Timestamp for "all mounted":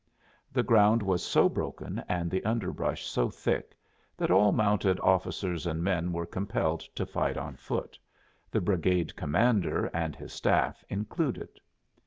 4.31-4.99